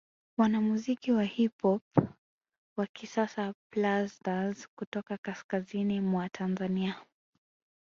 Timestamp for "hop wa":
1.61-2.87